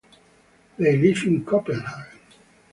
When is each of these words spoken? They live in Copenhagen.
They 0.79 0.97
live 0.97 1.21
in 1.27 1.45
Copenhagen. 1.45 2.19